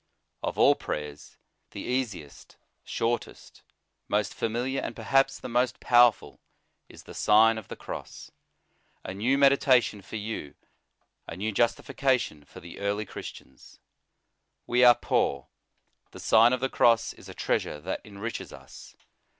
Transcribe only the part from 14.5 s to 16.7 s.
We are poor; the Sign of the